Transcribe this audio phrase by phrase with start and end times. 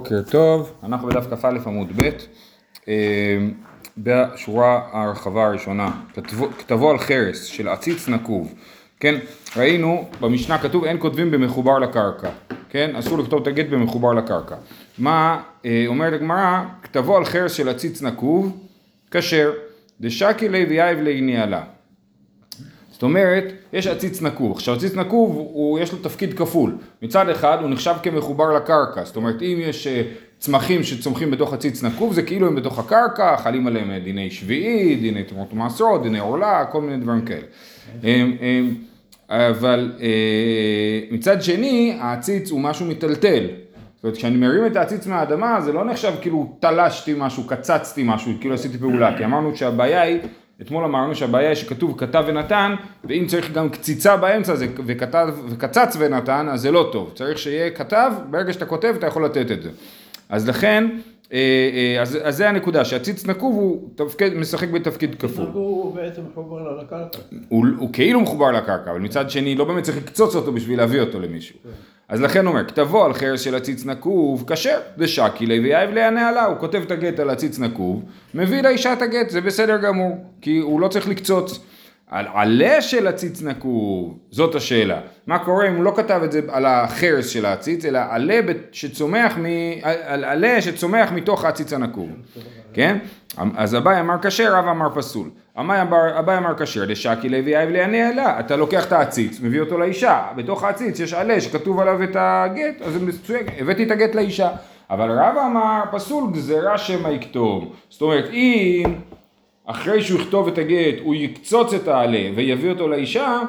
[0.00, 2.10] בוקר טוב, אנחנו בדף כ"א עמוד ב',
[2.88, 3.38] אה,
[3.98, 5.90] בשורה הרחבה הראשונה,
[6.58, 8.54] כתבו על חרס של עציץ נקוב,
[9.00, 9.18] כן,
[9.56, 12.30] ראינו במשנה כתוב אין כותבים במחובר לקרקע,
[12.68, 14.56] כן, אסור לכתוב את הגט במחובר לקרקע,
[14.98, 18.66] מה אה, אומרת הגמרא, כתבו על חרס של עציץ נקוב,
[19.10, 19.52] כשר,
[20.00, 21.64] דשקי ליה ויאיב ליה ניהלה
[22.96, 24.52] זאת אומרת, יש עציץ נקוב.
[24.52, 26.76] עכשיו עציץ נקוב, הוא, יש לו תפקיד כפול.
[27.02, 29.04] מצד אחד הוא נחשב כמחובר לקרקע.
[29.04, 30.02] זאת אומרת, אם יש אה,
[30.38, 34.96] צמחים שצומחים בתוך עציץ נקוב, זה כאילו הם בתוך הקרקע, חלים עליהם אה, דיני שביעי,
[34.96, 37.46] דיני תמות ומעשרות, דיני עורלה, כל מיני דברים כאלה.
[39.30, 43.46] אבל אה, מצד שני, העציץ הוא משהו מטלטל.
[43.96, 48.32] זאת אומרת, כשאני מרים את העציץ מהאדמה, זה לא נחשב כאילו תלשתי משהו, קצצתי משהו,
[48.40, 49.18] כאילו עשיתי פעולה.
[49.18, 50.18] כי אמרנו שהבעיה היא...
[50.62, 52.74] אתמול אמרנו שהבעיה היא שכתוב כתב ונתן,
[53.04, 57.12] ואם צריך גם קציצה באמצע זה, וכתב, וקצץ ונתן, אז זה לא טוב.
[57.14, 59.70] צריך שיהיה כתב, ברגע שאתה כותב אתה יכול לתת את זה.
[60.28, 60.86] אז לכן,
[62.00, 65.46] אז, אז זה הנקודה, שהציץ נקוב הוא תפקד, משחק בתפקיד כפול.
[65.52, 67.18] הוא בעצם מחובר לקרקע.
[67.48, 71.00] הוא, הוא כאילו מחובר לקרקע, אבל מצד שני לא באמת צריך לקצוץ אותו בשביל להביא
[71.00, 71.56] אותו למישהו.
[72.08, 76.02] אז לכן הוא אומר, כתבו על חרס של עציץ נקוב, כשר, דשקי לי ויאיב לי
[76.02, 78.02] הנעלה, הוא כותב את הגט על עציץ נקוב,
[78.34, 81.60] מביא לאישה את הגט, זה בסדר גמור, כי הוא לא צריך לקצוץ.
[82.10, 85.00] על עלה של עציץ נקוב, זאת השאלה.
[85.26, 88.40] מה קורה אם הוא לא כתב את זה על החרס של העציץ, אלא עלה
[88.72, 89.44] שצומח, מ...
[89.82, 92.08] על עלה שצומח מתוך העציץ הנקוב,
[92.72, 92.98] כן?
[93.56, 95.30] אז אביי אמר כשר, רב אמר פסול.
[95.56, 100.26] אביי אמר כשר, דשקי לוי אייב לעני אלה, אתה לוקח את העציץ, מביא אותו לאישה,
[100.36, 104.50] בתוך העציץ יש עלה שכתוב עליו את הגט, אז מצוין, הבאתי את הגט לאישה.
[104.90, 107.74] אבל רב אמר פסול גזירה שמא יכתוב.
[107.88, 108.94] זאת אומרת, אם
[109.66, 113.40] אחרי שהוא יכתוב את הגט הוא יקצוץ את העלה ויביא אותו לאישה,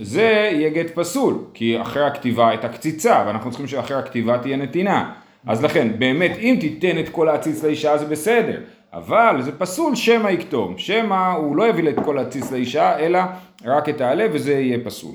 [0.00, 5.12] זה יהיה גט פסול, כי אחרי הכתיבה הייתה קציצה, ואנחנו צריכים שאחרי הכתיבה תהיה נתינה.
[5.46, 8.60] אז לכן, באמת, אם תיתן את כל העציץ לאישה זה בסדר,
[8.92, 13.18] אבל זה פסול שמא יכתוב, שמא הוא לא יביא את כל העציץ לאישה, אלא
[13.64, 15.14] רק את העלה וזה יהיה פסול.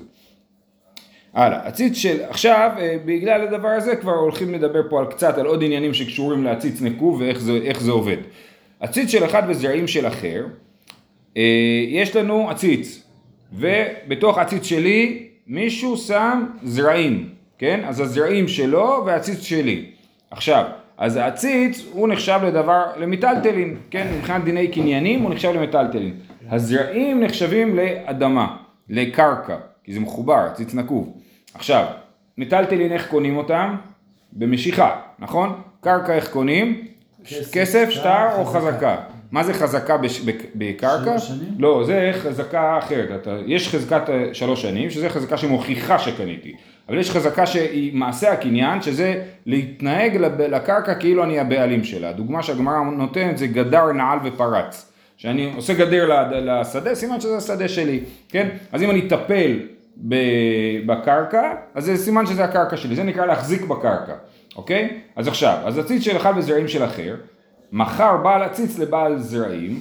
[1.33, 2.72] הלאה, עציץ של, עכשיו
[3.06, 7.22] בגלל הדבר הזה כבר הולכים לדבר פה על קצת על עוד עניינים שקשורים לעציץ נקוב
[7.22, 8.17] ואיך זה, זה עובד.
[8.79, 10.45] עציץ של אחד וזרעים של אחר,
[11.88, 13.03] יש לנו עציץ,
[13.53, 17.81] ובתוך העציץ שלי מישהו שם זרעים, כן?
[17.85, 19.85] אז הזרעים שלו והעציץ שלי.
[20.31, 20.66] עכשיו,
[20.97, 24.07] אז העציץ הוא נחשב לדבר, למיטלטלין, כן?
[24.18, 26.13] מבחינת דיני קניינים הוא נחשב למיטלטלין.
[26.50, 28.57] הזרעים נחשבים לאדמה,
[28.89, 31.18] לקרקע, כי זה מחובר, עציץ נקוב.
[31.53, 31.85] עכשיו,
[32.38, 33.75] מיטלטלין איך קונים אותם?
[34.34, 35.62] במשיכה, נכון?
[35.81, 36.88] קרקע איך קונים?
[37.52, 38.96] כסף, שטר או חזקה?
[39.31, 39.97] מה זה חזקה
[40.56, 41.16] בקרקע?
[41.59, 43.28] לא, זה חזקה אחרת.
[43.46, 44.03] יש חזקת
[44.34, 46.53] שלוש שנים, שזה חזקה שמוכיחה שקניתי.
[46.90, 52.09] אבל יש חזקה שהיא מעשה הקניין, שזה להתנהג לקרקע כאילו אני הבעלים שלה.
[52.09, 54.91] הדוגמה שהגמרא נותנת זה גדר, נעל ופרץ.
[55.18, 58.00] שאני עושה גדר לשדה, סימן שזה השדה שלי,
[58.30, 58.50] כן?
[58.72, 59.59] אז אם אני אטפל
[60.86, 64.13] בקרקע, אז זה סימן שזה הקרקע שלי, זה נקרא להחזיק בקרקע.
[64.59, 64.89] אוקיי?
[65.15, 67.15] אז עכשיו, אז עציץ של אחד וזרעים של אחר,
[67.71, 69.79] מכר בעל עציץ לבעל זרעים,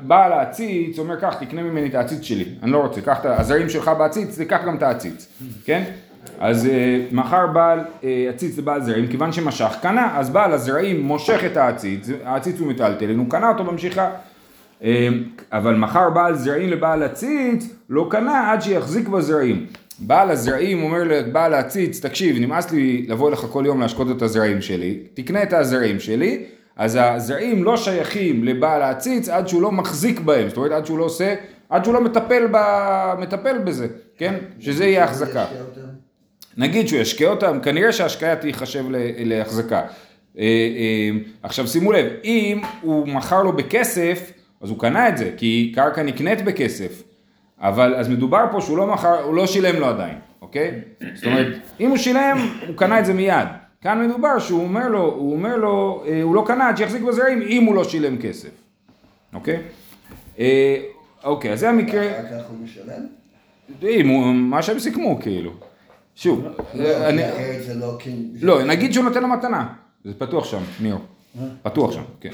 [0.00, 3.68] בעל העציץ אומר כך, תקנה ממני את העציץ שלי, אני לא רוצה, קח את הזרעים
[3.68, 5.28] שלך בעציץ, תיקח גם את העציץ,
[5.64, 5.84] כן?
[6.40, 11.40] אז uh, מכר בעל uh, עציץ לבעל זרעים, כיוון שמשך, קנה, אז בעל הזרעים מושך
[11.46, 14.10] את העציץ, העציץ הוא מטלטלין, הוא קנה אותו במשיכה.
[14.80, 14.84] Uh,
[15.52, 19.66] אבל מכר בעל זרעים לבעל עציץ, לא קנה עד שיחזיק בזרעים.
[19.98, 24.62] בעל הזרעים אומר לבעל העציץ, תקשיב, נמאס לי לבוא אליך כל יום להשקות את הזרעים
[24.62, 26.44] שלי, תקנה את הזרעים שלי,
[26.76, 30.98] אז הזרעים לא שייכים לבעל העציץ עד שהוא לא מחזיק בהם, זאת אומרת עד שהוא
[30.98, 31.34] לא עושה,
[31.68, 32.56] עד שהוא לא מטפל, ב,
[33.18, 33.86] מטפל בזה,
[34.18, 34.34] כן?
[34.60, 35.46] שזה יהיה החזקה.
[36.56, 38.84] נגיד שהוא ישקה אותם, כנראה שההשקיה תיחשב
[39.18, 39.82] להחזקה.
[41.42, 46.02] עכשיו שימו לב, אם הוא מכר לו בכסף, אז הוא קנה את זה, כי קרקע
[46.02, 47.02] נקנית בכסף.
[47.64, 50.80] אבל אז מדובר פה שהוא לא מכר, הוא לא שילם לו עדיין, אוקיי?
[51.14, 51.46] זאת אומרת,
[51.80, 53.48] אם הוא שילם, הוא קנה את זה מיד.
[53.80, 57.42] כאן מדובר שהוא אומר לו, הוא אומר לו, אה, הוא לא קנה עד שיחזיק בזרעים
[57.42, 58.48] אם הוא לא שילם כסף,
[59.34, 59.62] אוקיי?
[60.38, 60.76] אה,
[61.24, 62.08] אוקיי, אז זה המקרה...
[62.22, 63.06] ככה הוא משלם?
[64.08, 65.52] הוא, מה שהם סיכמו, כאילו.
[66.14, 67.22] שוב, לא, אני...
[67.22, 67.98] כי אחרת זה לא.
[68.42, 69.66] לא, נגיד שהוא נותן לו מתנה,
[70.04, 70.96] זה פתוח שם, ניר.
[71.62, 72.30] פתוח שם, כן.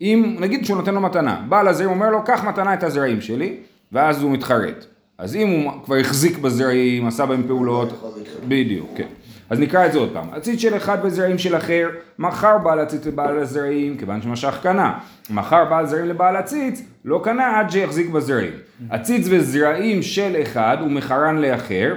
[0.00, 3.56] אם, נגיד שהוא נותן לו מתנה, בעל הזרעים אומר לו, קח מתנה את הזרעים שלי,
[3.92, 4.86] ואז הוא מתחרט.
[5.18, 8.18] אז אם הוא כבר החזיק בזרעים, עשה בהם פעולות,
[8.48, 9.06] בדיוק, כן.
[9.50, 10.28] אז נקרא את זה עוד פעם.
[10.32, 14.98] עציץ של אחד בזרעים של אחר, מכר בעל עציץ לבעל הזרעים, כיוון שמשך קנה.
[15.30, 18.52] מכר בעל זרעים לבעל עציץ, לא קנה עד שיחזיק בזרעים.
[18.90, 21.94] עציץ וזרעים של אחד ומכרן לאחר,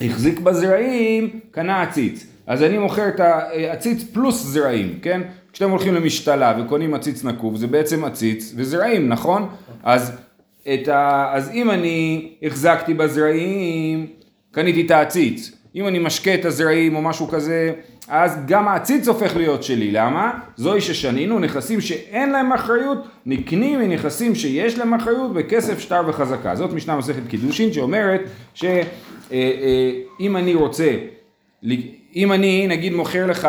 [0.00, 2.26] החזיק בזרעים, קנה עציץ.
[2.46, 5.20] אז אני מוכר את העציץ פלוס זרעים, כן?
[5.54, 9.48] כשאתם הולכים למשתלה וקונים עציץ נקוב, זה בעצם עציץ וזרעים, נכון?
[9.82, 10.12] אז,
[10.74, 11.30] את ה...
[11.34, 14.06] אז אם אני החזקתי בזרעים,
[14.50, 15.52] קניתי את העציץ.
[15.74, 17.72] אם אני משקה את הזרעים או משהו כזה,
[18.08, 19.90] אז גם העציץ הופך להיות שלי.
[19.90, 20.32] למה?
[20.56, 26.54] זוהי ששנינו, נכסים שאין להם אחריות, נקנים מנכסים שיש להם אחריות בכסף, שטר וחזקה.
[26.54, 28.20] זאת משנה מסכת קידושין שאומרת
[28.54, 30.92] שאם אני רוצה,
[32.16, 33.48] אם אני נגיד מוכר לך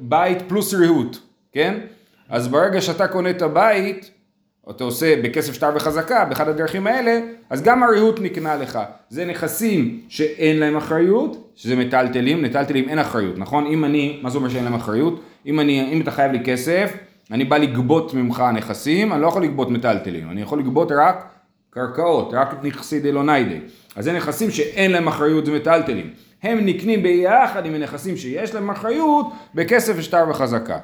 [0.00, 1.27] בית פלוס ריהוט,
[1.58, 1.74] כן?
[2.28, 4.10] אז ברגע שאתה קונה את הבית,
[4.66, 7.20] או אתה עושה בכסף שטר וחזקה, באחד הדרכים האלה,
[7.50, 8.78] אז גם הריהוט נקנה לך.
[9.08, 13.66] זה נכסים שאין להם אחריות, שזה מטלטלים, מטלטלים אין אחריות, נכון?
[13.66, 15.20] אם אני, מה זה אומר שאין להם אחריות?
[15.46, 16.92] אם, אני, אם אתה חייב לי כסף,
[17.30, 21.28] אני בא לגבות ממך נכסים, אני לא יכול לגבות מטלטלים, אני יכול לגבות רק
[21.70, 23.60] קרקעות, רק נכסי דלוניידי.
[23.96, 26.10] אז זה נכסים שאין להם אחריות, זה מטלטלים.
[26.42, 30.78] הם נקנים ביחד עם הנכסים שיש להם אחריות בכסף שטר וחזקה.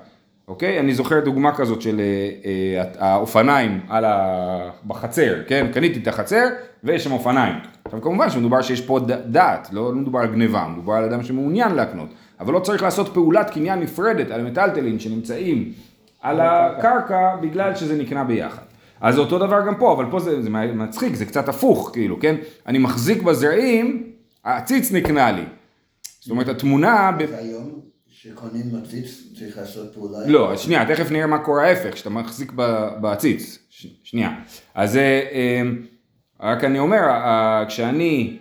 [0.48, 0.80] אוקיי?
[0.80, 4.70] אני זוכר דוגמה כזאת של אה, אה, האופניים על ה...
[4.86, 5.66] בחצר, כן?
[5.72, 6.44] קניתי את החצר
[6.84, 7.54] ויש שם אופניים.
[7.84, 11.74] עכשיו כמובן שמדובר שיש פה דעת, לא, לא מדובר על גניבה, מדובר על אדם שמעוניין
[11.74, 12.08] להקנות.
[12.40, 15.72] אבל לא צריך לעשות פעולת קניין נפרדת על מטלטלין שנמצאים
[16.20, 18.62] על הקרקע בגלל שזה נקנה ביחד.
[19.00, 22.36] אז אותו דבר גם פה, אבל פה זה, זה מצחיק, זה קצת הפוך, כאילו, כן?
[22.66, 24.02] אני מחזיק בזרעים,
[24.44, 25.44] העציץ נקנה לי.
[26.20, 27.10] זאת אומרת, התמונה...
[27.38, 27.93] היום
[28.24, 30.18] שקונים עציץ צריך לעשות פעולה...
[30.26, 32.52] לא, שנייה, תכף נראה מה קורה ההפך, שאתה מחזיק
[33.00, 33.58] בעציץ.
[34.02, 34.30] שנייה.
[34.74, 35.82] אז זה, אמ,
[36.40, 37.00] רק אני אומר,
[37.68, 38.38] כשאני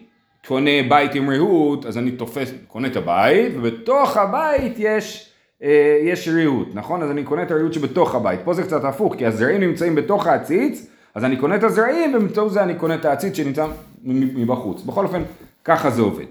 [0.47, 5.29] קונה בית עם ריהוט, אז אני תופס, קונה את הבית, ובתוך הבית יש...
[5.63, 7.03] אה, יש ריהוט, נכון?
[7.03, 8.39] אז אני קונה את הריהוט שבתוך הבית.
[8.43, 12.51] פה זה קצת הפוך, כי הזרעים נמצאים בתוך העציץ, אז אני קונה את הזרעים, ובאמצעות
[12.51, 13.65] זה אני קונה את העציץ שנמצא
[14.03, 14.81] מבחוץ.
[14.81, 15.23] בכל אופן,
[15.63, 16.25] ככה זה עובד.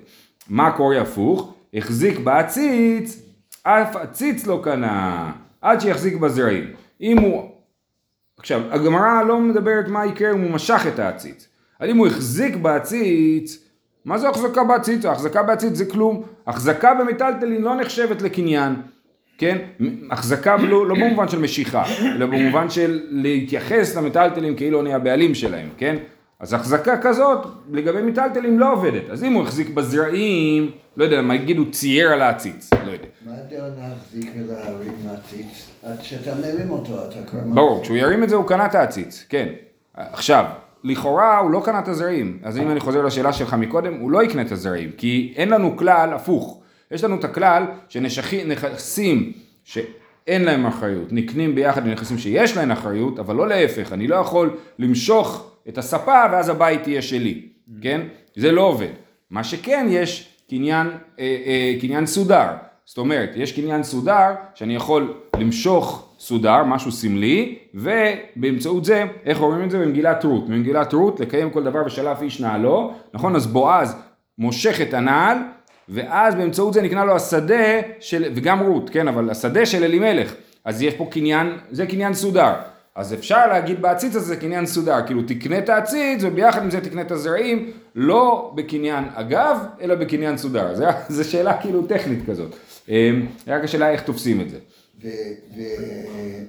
[0.49, 1.55] מה קורה הפוך?
[1.75, 3.22] החזיק בעציץ,
[3.63, 6.65] אף עציץ לא קנה, עד שיחזיק בזרעים.
[7.01, 7.51] אם הוא...
[8.39, 11.49] עכשיו, הגמרא לא מדברת מה יקרה אם הוא משך את העציץ.
[11.81, 13.59] אבל אם הוא החזיק בעציץ,
[14.05, 15.05] מה זה החזקה בעציץ?
[15.05, 16.23] החזקה בעציץ זה כלום.
[16.47, 18.75] החזקה במיטלטלין לא נחשבת לקניין.
[19.39, 19.59] כן?
[20.11, 21.85] החזקה לא, לא במובן של משיכה,
[22.17, 25.97] אלא במובן של להתייחס למיטלטלים כאילו אני הבעלים שלהם, כן?
[26.41, 29.11] אז החזקה כזאת לגבי מיטלטלים לא עובדת.
[29.11, 33.09] אז אם הוא החזיק בזרעים, לא יודע, מה יגידו צייר על העציץ, לא יודע.
[33.69, 35.71] להחזיק ולהרים עציץ?
[35.83, 37.41] עד שאתה מרים אותו, אתה כבר...
[37.41, 39.49] ברור, כשהוא ירים את זה הוא קנה את העציץ, כן.
[39.95, 40.45] עכשיו,
[40.85, 44.23] לכאורה הוא לא קנה את הזרעים, אז אם אני חוזר לשאלה שלך מקודם, הוא לא
[44.23, 46.63] יקנה את הזרעים, כי אין לנו כלל הפוך.
[46.91, 49.33] יש לנו את הכלל שנכסים
[49.65, 54.17] שאין להם אחריות, נקנים ביחד עם נכסים שיש להם אחריות, אבל לא להפך, אני לא
[54.17, 57.49] יכול למשוך את הספה ואז הבית יהיה שלי,
[57.83, 58.01] כן?
[58.37, 58.93] זה לא עובד.
[59.31, 60.87] מה שכן יש קניין,
[61.19, 62.47] אה, אה, קניין סודר,
[62.87, 69.65] זאת אומרת, יש קניין סודר שאני יכול למשוך סודר, משהו סמלי, ובאמצעות זה, איך אומרים
[69.65, 69.79] את זה?
[69.79, 70.49] במגילת רות.
[70.49, 73.37] במגילת רות, לקיים כל דבר ושלף איש נעלו, נכון?
[73.37, 73.97] אז בועז
[74.39, 75.39] מושך את הנעל,
[75.89, 80.35] ואז באמצעות זה נקנה לו השדה של, וגם רות, כן, אבל השדה של אלימלך.
[80.65, 82.53] אז יש פה קניין, זה קניין סודר.
[82.97, 87.01] אז אפשר להגיד בעציץ הזה קניין סודר, כאילו תקנה את העציץ וביחד עם זה תקנה
[87.01, 90.75] את הזרעים, לא בקניין אגב, אלא בקניין סודר.
[91.09, 92.57] זו שאלה כאילו טכנית כזאת.
[92.93, 94.59] אמ, רק השאלה איך תופסים את זה.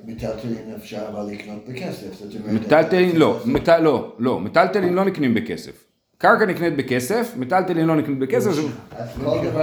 [0.05, 2.21] ומיטלטלין אפשר אבל לקנות בכסף.
[2.45, 3.39] מיטלטלין לא,
[3.79, 5.83] לא, לא, מיטלטלין לא נקנים בכסף.
[6.17, 8.51] קרקע נקנית בכסף, מיטלטלין לא נקנית בכסף,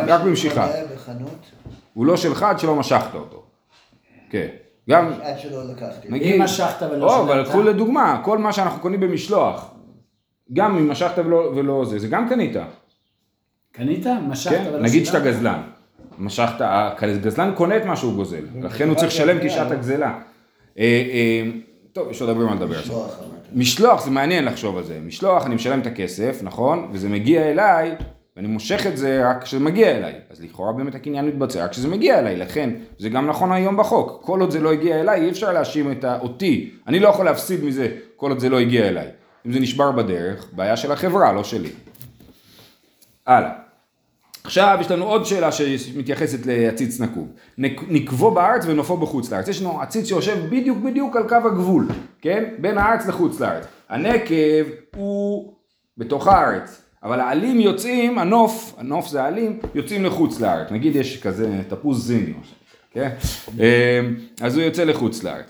[0.06, 0.70] רק במשיכה.
[1.94, 3.42] הוא לא שלך עד שלא משכת אותו.
[4.30, 4.48] כן.
[4.90, 5.12] גם...
[5.22, 6.08] עד שלא לקחתי.
[6.08, 6.34] נגיד...
[6.34, 9.74] אם משכת ולא או, אבל קחו לדוגמה, כל מה שאנחנו קונים במשלוח,
[10.52, 12.56] גם אם משכת ולא, ולא זה, זה גם קנית.
[13.72, 14.06] קנית?
[14.28, 14.60] משכת כן?
[14.60, 14.88] ולא שילמת?
[14.88, 15.62] נגיד שאתה גזלן.
[16.20, 20.18] משכת, הגזלן קונה את מה שהוא גוזל, לכן הוא צריך לשלם כשעת הגזלה.
[20.78, 21.50] אה, אה,
[21.92, 22.92] טוב, יש עוד הרבה מה לדבר על זה.
[23.54, 24.98] משלוח, זה מעניין לחשוב על זה.
[25.06, 26.88] משלוח, אני משלם את הכסף, נכון?
[26.92, 27.94] וזה מגיע אליי,
[28.36, 30.14] ואני מושך את זה רק כשזה מגיע אליי.
[30.30, 34.20] אז לכאורה באמת הקניין מתבצע רק כשזה מגיע אליי, לכן זה גם נכון היום בחוק.
[34.24, 36.70] כל עוד זה לא הגיע אליי, אי אפשר להאשים את אותי.
[36.86, 39.06] אני לא יכול להפסיד מזה כל עוד זה לא הגיע אליי.
[39.46, 41.70] אם זה נשבר בדרך, בעיה של החברה, לא שלי.
[43.26, 43.69] הלאה.
[44.44, 47.28] עכשיו יש לנו עוד שאלה שמתייחסת לעציץ נקוב.
[47.88, 49.48] נקבו בארץ ונופו בחוץ לארץ.
[49.48, 51.88] יש לנו עציץ שיושב בדיוק בדיוק על קו הגבול,
[52.20, 52.44] כן?
[52.58, 53.64] בין הארץ לחוץ לארץ.
[53.88, 54.64] הנקב
[54.96, 55.54] הוא
[55.98, 60.70] בתוך הארץ, אבל העלים יוצאים, הנוף, הנוף זה העלים, יוצאים לחוץ לארץ.
[60.70, 62.32] נגיד יש כזה תפוז זיני,
[62.92, 63.10] כן?
[63.58, 65.46] אמ, אז הוא יוצא לחוץ לארץ.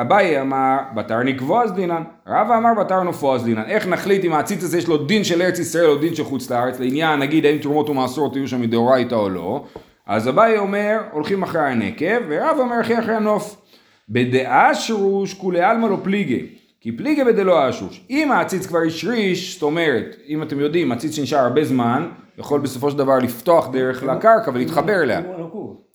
[0.00, 3.62] אביי אמר בתר נקבועז דינן, רבא אמר בתר נופועז דינן.
[3.66, 6.50] איך נחליט אם העציץ הזה יש לו דין של ארץ ישראל או דין של חוץ
[6.50, 9.64] לארץ, לעניין נגיד האם תרומות ומעשרות יהיו שם מדאורייתא או לא,
[10.06, 13.56] אז אביי אומר הולכים אחרי הנקב, ורבא אומר הולכים אחרי הנוף.
[14.08, 16.46] בדעה שרוש כולי עלמא לא פליגי,
[16.80, 18.06] כי פליגי בדלא אשוש.
[18.10, 22.08] אם העציץ כבר השריש, זאת אומרת, אם אתם יודעים, עציץ שנשאר הרבה זמן,
[22.38, 25.20] יכול בסופו של דבר לפתוח דרך לקרקע ולהתחבר אליה.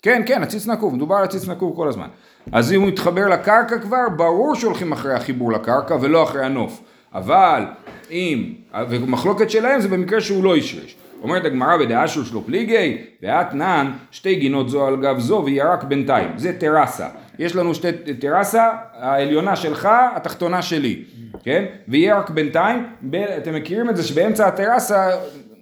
[0.01, 2.07] כן, כן, עציץ נקוב, מדובר על עציץ נקוב כל הזמן.
[2.51, 6.81] אז אם הוא מתחבר לקרקע כבר, ברור שהולכים אחרי החיבור לקרקע ולא אחרי הנוף.
[7.13, 7.63] אבל
[8.11, 8.53] אם,
[8.89, 10.95] ומחלוקת שלהם זה במקרה שהוא לא השריש.
[11.25, 16.29] אומרת הגמרא בדעה שהוא שלו פליגי, ואתנן שתי גינות זו על גב זו וירק בינתיים.
[16.35, 17.07] זה טרסה.
[17.39, 21.03] יש לנו שתי טרסה, העליונה שלך, התחתונה שלי,
[21.43, 21.65] כן?
[21.87, 25.09] וירק בינתיים, ב, אתם מכירים את זה שבאמצע הטרסה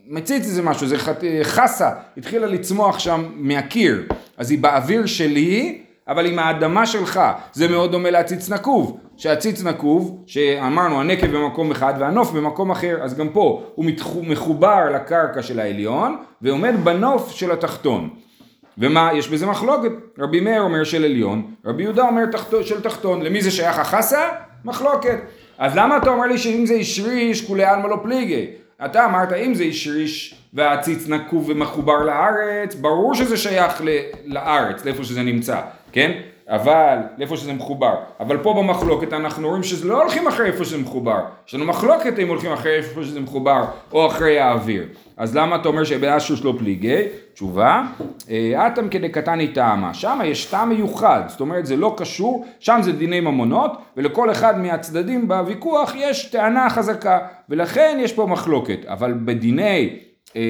[0.08, 0.98] מציץ איזה משהו, זה
[1.44, 4.04] חסה, התחילה לצמוח שם מהקיר,
[4.38, 7.22] אז היא באוויר שלי, אבל עם האדמה שלך,
[7.54, 13.18] זה מאוד דומה לעציץ נקוב, שהציץ נקוב, שאמרנו הנקב במקום אחד והנוף במקום אחר, אז
[13.18, 13.86] גם פה הוא
[14.28, 18.10] מחובר לקרקע של העליון ועומד בנוף של התחתון.
[18.78, 23.22] ומה, יש בזה מחלוקת, רבי מאיר אומר של עליון, רבי יהודה אומר תחתו, של תחתון,
[23.22, 24.30] למי זה שייך החסה?
[24.66, 25.20] מחלוקת.
[25.58, 28.48] אז למה אתה אומר לי שאם זה השריש כולי עלמא לא פליגי?
[28.86, 33.82] אתה אמרת אם זה השריש והציץ נקוב ומחובר לארץ, ברור שזה שייך
[34.26, 35.62] לארץ, לאיפה שזה נמצא,
[35.94, 36.12] כן?
[36.50, 37.96] אבל, לאיפה שזה מחובר.
[38.20, 41.20] אבל פה במחלוקת אנחנו רואים שזה לא הולכים אחרי איפה שזה מחובר.
[41.48, 44.88] יש לנו מחלוקת אם הולכים אחרי איפה שזה מחובר או אחרי האוויר.
[45.18, 47.02] אז למה אתה אומר שבאשוש לא פליגי?
[47.34, 47.84] תשובה,
[48.30, 49.94] אה, אטם כדקתני טעמה.
[49.94, 54.60] שם יש טעם מיוחד, זאת אומרת זה לא קשור, שם זה דיני ממונות, ולכל אחד
[54.60, 57.20] מהצדדים בוויכוח יש טענה חזקה,
[57.50, 58.86] ולכן יש פה מחלוקת.
[58.86, 60.00] אבל בדיני
[60.36, 60.42] אה,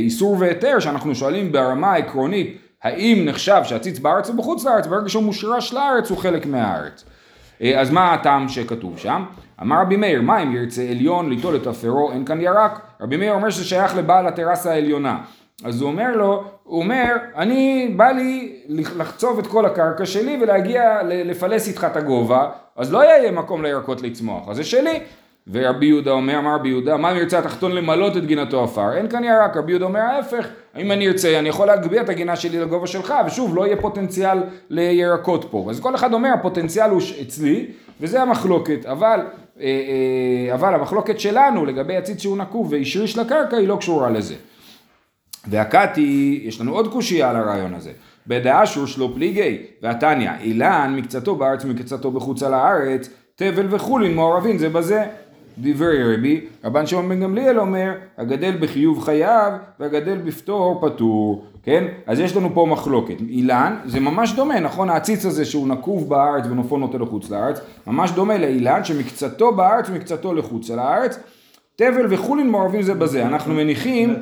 [0.00, 5.22] איסור והיתר, שאנחנו שואלים ברמה העקרונית, האם נחשב שהציץ בארץ או בחוץ לארץ, ברגע שהוא
[5.22, 7.04] מושרש לארץ הוא חלק מהארץ.
[7.62, 9.24] אה, אז מה הטעם שכתוב שם?
[9.62, 12.80] אמר רבי מאיר, מה אם ירצה עליון ליטול את אפרו, אין כאן ירק?
[13.00, 15.18] רבי מאיר אומר שזה שייך לבעל הטרסה העליונה.
[15.64, 21.02] אז הוא אומר לו, הוא אומר, אני, בא לי לחצוב את כל הקרקע שלי ולהגיע,
[21.04, 25.00] לפלס איתך את הגובה, אז לא יהיה מקום לירקות לצמוח, אז זה שלי.
[25.52, 28.92] ורבי יהודה אומר, אמר רבי יהודה, מה אם ירצה התחתון למלות את גינתו עפר?
[28.92, 32.36] אין כאן ירק, רבי יהודה אומר ההפך, אם אני ארצה, אני יכול להגביה את הגינה
[32.36, 34.38] שלי לגובה שלך, ושוב, לא יהיה פוטנציאל
[34.70, 35.66] לירקות פה.
[35.70, 37.66] אז כל אחד אומר, הפוטנציאל הוא אצלי,
[38.00, 39.20] וזה המחלוקת, אבל,
[39.60, 44.34] אה, אה, אבל המחלוקת שלנו לגבי הציץ שהוא נקוב והשריש לקרקע, היא לא קשורה לזה.
[45.46, 47.90] והקתי, יש לנו עוד קושייה על הרעיון הזה.
[48.26, 54.58] בדעה שהוא שלו פליגי, והתניא, אילן מקצתו בארץ ומקצתו בחוץ על הארץ, תבל וחולין מעורבים
[54.58, 55.04] זה בזה.
[55.60, 61.84] דברי רבי, רבן שמעון בן גמליאל אומר, הגדל בחיוב חייב והגדל בפטור פטור, כן?
[62.06, 63.20] אז יש לנו פה מחלוקת.
[63.28, 64.90] אילן, זה ממש דומה, נכון?
[64.90, 70.34] העציץ הזה שהוא נקוב בארץ ונופו נוטה לחוץ לארץ, ממש דומה לאילן שמקצתו בארץ ומקצתו
[70.34, 71.18] לחוץ לארץ.
[71.76, 73.26] תבל וחולין מעורבים זה בזה.
[73.26, 74.14] אנחנו מניחים...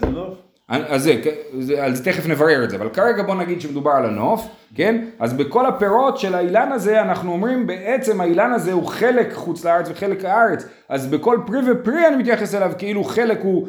[0.68, 1.20] אז זה,
[1.60, 5.04] זה, אז תכף נברר את זה, אבל כרגע בוא נגיד שמדובר על הנוף, כן?
[5.18, 9.88] אז בכל הפירות של האילן הזה אנחנו אומרים בעצם האילן הזה הוא חלק חוץ לארץ
[9.90, 13.68] וחלק הארץ, אז בכל פרי ופרי אני מתייחס אליו כאילו חלק הוא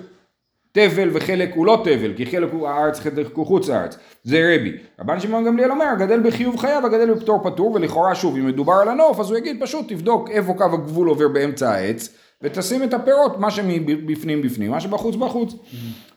[0.72, 4.78] תבל וחלק הוא לא תבל, כי חלק הוא הארץ חלק הוא חוץ לארץ, זה רבי.
[5.00, 8.90] רבן שמעון גמליאל אומר, הגדל בחיוב חייב, הגדל בפטור פטור, ולכאורה שוב, אם מדובר על
[8.90, 12.10] הנוף, אז הוא יגיד פשוט תבדוק איפה קו הגבול עובר באמצע העץ.
[12.42, 15.54] ותשים את הפירות, מה שמבפנים בפנים, מה שבחוץ בחוץ.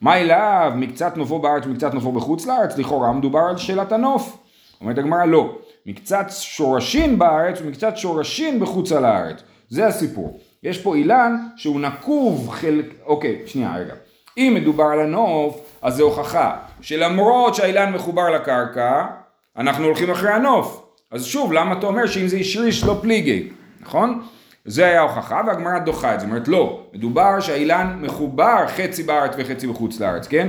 [0.00, 4.38] מה אליו, מקצת נופו בארץ ומקצת נופו בחוץ לארץ, לכאורה מדובר על שאלת הנוף.
[4.80, 9.42] אומרת הגמרא לא, מקצת שורשין בארץ ומקצת שורשין בחוץ על הארץ.
[9.68, 10.40] זה הסיפור.
[10.62, 13.94] יש פה אילן שהוא נקוב חלק, אוקיי, שנייה רגע.
[14.38, 19.06] אם מדובר על הנוף, אז זה הוכחה שלמרות שהאילן מחובר לקרקע,
[19.56, 20.86] אנחנו הולכים אחרי הנוף.
[21.10, 23.48] אז שוב, למה אתה אומר שאם זה השריש לא פליגי,
[23.80, 24.22] נכון?
[24.64, 29.34] זה היה הוכחה והגמרא דוחה את זה, זאת אומרת לא, מדובר שהאילן מחובר חצי בארץ
[29.38, 30.48] וחצי בחוץ לארץ, כן?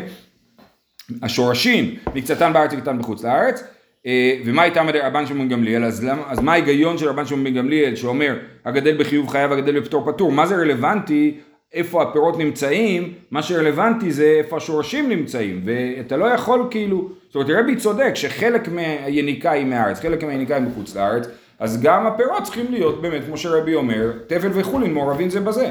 [1.21, 3.63] השורשים מקצתן בארץ וקטן בחוץ לארץ
[4.05, 8.37] אה, ומה איתם רבן שמעון גמליאל, אז, אז מה ההיגיון של רבן שמעון גמליאל שאומר
[8.65, 11.37] הגדל בחיוב חייב הגדל בפטור פטור, מה זה רלוונטי?
[11.73, 17.49] איפה הפירות נמצאים, מה שרלוונטי זה איפה השורשים נמצאים ואתה לא יכול כאילו, זאת אומרת
[17.63, 21.27] רבי צודק שחלק מהיניקה היא מהארץ, חלק מהיניקה היא מחוץ לארץ
[21.61, 25.69] אז גם הפירות צריכים להיות באמת, כמו שרבי אומר, תפל וחולין מעורבים זה בזה.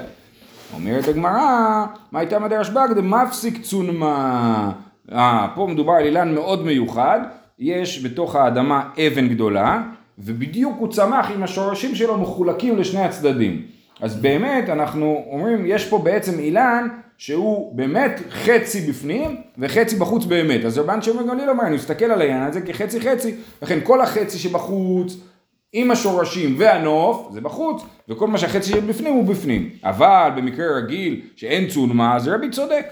[0.75, 3.03] אומרת הגמרא, מה הייתה מדרש בגדה?
[3.03, 4.73] מפסיק צונמה.
[5.13, 7.21] אה, פה מדובר על אילן מאוד מיוחד,
[7.59, 9.83] יש בתוך האדמה אבן גדולה,
[10.19, 13.63] ובדיוק הוא צמח עם השורשים שלו מחולקים לשני הצדדים.
[14.01, 20.65] אז באמת אנחנו אומרים, יש פה בעצם אילן שהוא באמת חצי בפנים וחצי בחוץ באמת.
[20.65, 24.39] אז רבן שמעון גמליאל אומר, אני מסתכל על העניין הזה כחצי חצי, לכן כל החצי
[24.39, 25.17] שבחוץ
[25.73, 29.71] עם השורשים והנוף, זה בחוץ, וכל מה שהחצי שבפנים הוא בפנים.
[29.85, 32.87] אבל במקרה רגיל שאין צונמה, אז רבי צודק.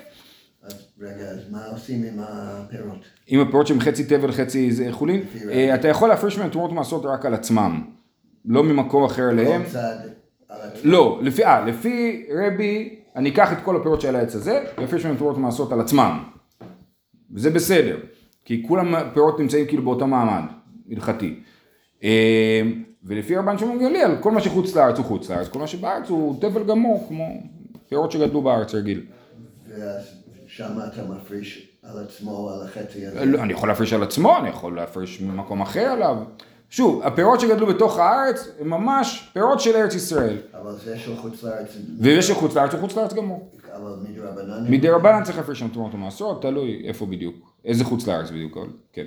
[0.62, 3.04] אז רגע, אז מה עושים עם הפירות?
[3.26, 5.22] עם הפירות שהם חצי תבל חצי זה חולין.
[5.50, 7.82] אה, אתה יכול להפריש מהם תרומות ומעשרות רק על עצמם,
[8.44, 9.80] לא ממקום אחר על עצמו.
[10.84, 15.16] לא, לפי, אה, לפי רבי, אני אקח את כל הפירות של העץ הזה, ואפריש מהם
[15.16, 16.24] תרומות ומעשרות על עצמם.
[17.32, 17.96] וזה בסדר,
[18.44, 20.42] כי כולם הפירות נמצאים כאילו באותו מעמד,
[20.90, 21.40] הלכתי.
[22.04, 22.62] אה,
[23.04, 26.40] ולפי רבן שמעון גליל, כל מה שחוץ לארץ הוא חוץ לארץ, כל מה שבארץ הוא
[26.40, 27.24] תבל גמור, כמו
[27.88, 29.06] פירות שגדלו בארץ רגיל.
[30.46, 33.24] שם אתה מפריש על עצמו, על החצי הזה.
[33.24, 36.16] לא, אני יכול להפריש על עצמו, אני יכול להפריש ממקום אחר עליו.
[36.70, 40.36] שוב, הפירות שגדלו בתוך הארץ הם ממש פירות של ארץ ישראל.
[40.60, 41.76] אבל זה של חוץ לארץ.
[42.00, 43.50] ויש שחוץ לארץ הוא חוץ לארץ גמור.
[43.76, 44.70] אבל מדרבנן.
[44.70, 48.68] מדי רבנן צריך להפריש שם תרומות ומעשרות, תלוי איפה בדיוק, איזה חוץ לארץ בדיוק, אבל
[48.92, 49.06] כן.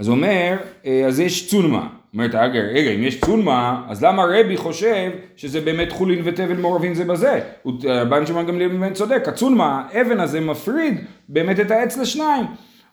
[0.00, 1.88] אה, אז הוא אומר, אה, אז יש צונמה.
[2.14, 6.94] אומרת, רגע, רגע, אם יש צונמה, אז למה רבי חושב שזה באמת חולין ותבל מעורבים
[6.94, 7.40] זה בזה?
[7.84, 10.94] רבן שמעון גמליאל באמת צודק, הצונמה, האבן הזה מפריד
[11.28, 12.46] באמת את העץ לשניים.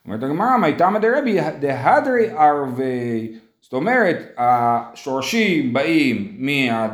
[0.05, 6.37] אומרת הגמרא, מה איתמא דרבי דהדרי ערבי, זאת אומרת, השורשים באים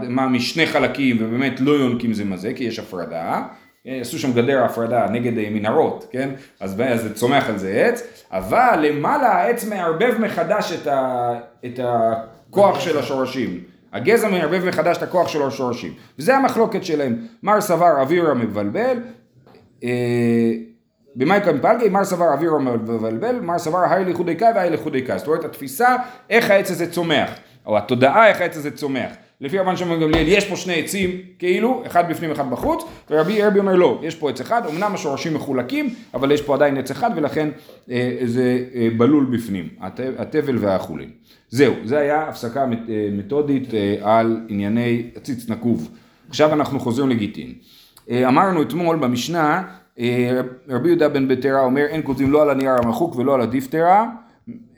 [0.08, 3.42] משני חלקים ובאמת לא יונקים זה מזה, כי יש הפרדה,
[3.86, 6.30] עשו שם גדר הפרדה נגד אה, מנהרות, כן?
[6.60, 11.34] אז זה צומח על זה עץ, אבל למעלה העץ מערבב מחדש את, ה,
[11.66, 13.60] את הכוח של השורשים.
[13.94, 15.94] הגזע מערבב מחדש את הכוח של השורשים.
[16.20, 17.18] וזה המחלוקת שלהם.
[17.44, 18.98] מר סבר אווירה מבלבל,
[19.84, 19.90] אה,
[21.16, 25.18] במאי כאן פלגי, מר סבר אווירה מבלבל, מר סבר היי קאי והי קאי.
[25.20, 25.96] זאת אומרת, התפיסה,
[26.30, 27.30] איך העץ הזה צומח,
[27.66, 29.12] או התודעה איך העץ הזה צומח.
[29.44, 31.10] לפי רבן שמעון גמליאל יש פה שני עצים,
[31.40, 35.34] כאילו, אחד בפנים אחד בחוץ, ורבי רבי אומר לא, יש פה עץ אחד, אמנם השורשים
[35.34, 37.50] מחולקים, אבל יש פה עדיין עץ אחד, ולכן
[37.92, 41.10] אה, זה אה, בלול בפנים, הת- התבל והחולין.
[41.50, 45.90] זהו, זה היה הפסקה מת- אה, מתודית אה, על ענייני עציץ נקוב.
[46.30, 47.54] עכשיו אנחנו חוזרים לגיטין.
[48.10, 49.64] אה, אמרנו אתמול במשנה,
[50.00, 54.06] אה, רבי יהודה בן ביתרה אומר אין כותבים לא על הנייר המחוק ולא על הדיפטרה,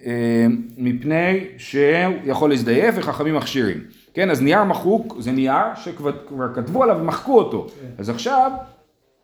[0.06, 0.46] אה,
[0.78, 1.84] מפני שהוא
[2.26, 3.78] יכול להזדייף וחכמים מכשירים.
[4.16, 7.68] כן, אז נייר מחוק זה נייר שכבר כבר כתבו עליו ומחקו אותו.
[7.98, 8.52] אז עכשיו,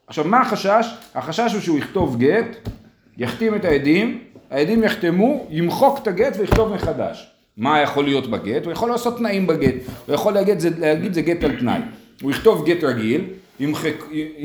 [0.07, 0.95] עכשיו מה החשש?
[1.15, 2.69] החשש הוא שהוא יכתוב גט,
[3.17, 7.31] יחתים את העדים, העדים יחתמו, ימחוק את הגט ויכתוב מחדש.
[7.57, 8.65] מה יכול להיות בגט?
[8.65, 9.75] הוא יכול לעשות תנאים בגט,
[10.05, 11.81] הוא יכול להגיד זה, להגיד זה גט על תנאי.
[12.21, 13.25] הוא יכתוב גט רגיל,
[13.59, 14.03] ימחק,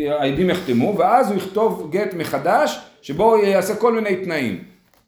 [0.09, 4.59] העדים יחתמו, ואז הוא יכתוב גט מחדש, שבו הוא יעשה כל מיני תנאים.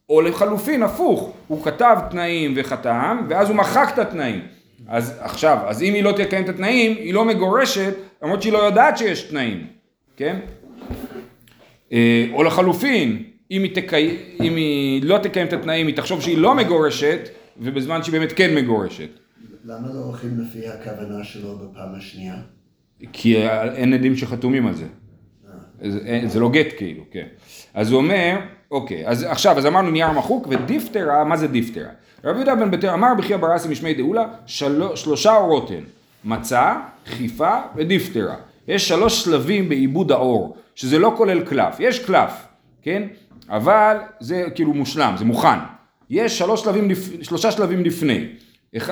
[0.08, 4.57] או לחלופין, הפוך, הוא כתב תנאים וחתם, ואז הוא מחק את התנאים.
[4.86, 8.58] אז עכשיו, אז אם היא לא תקיים את התנאים, היא לא מגורשת, למרות שהיא לא
[8.58, 9.66] יודעת שיש תנאים,
[10.16, 10.38] כן?
[11.92, 14.16] אה, או לחלופין, אם היא, תקי...
[14.42, 17.28] אם היא לא תקיים את התנאים, היא תחשוב שהיא לא מגורשת,
[17.60, 19.08] ובזמן שהיא באמת כן מגורשת.
[19.64, 22.34] למה לא הולכים לפי הכוונה שלו בפעם השנייה?
[23.12, 23.36] כי
[23.74, 24.84] אין עדים שחתומים על זה.
[25.84, 27.26] זה, אין- זה לא גט כאילו, כן.
[27.74, 28.36] אז הוא אומר,
[28.70, 31.88] אוקיי, אז עכשיו, אז אמרנו נייר מחוק, ודיפטרה, מה זה דיפטרה?
[32.24, 34.82] רבי יהודה בן ביתר אמר בחייא ברסי משמי דאולה, של...
[34.94, 35.84] שלושה אורות הן,
[36.24, 36.74] מצה,
[37.06, 38.34] חיפה ודיפטרה.
[38.68, 42.32] יש שלוש שלבים בעיבוד האור, שזה לא כולל קלף, יש קלף,
[42.82, 43.02] כן?
[43.50, 45.58] אבל זה כאילו מושלם, זה מוכן.
[46.10, 48.26] יש שלוש שלבים, לפ- שלושה שלבים לפני.